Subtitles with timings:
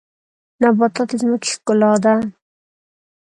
[0.61, 2.13] نباتات د ځمکې ښکلا ده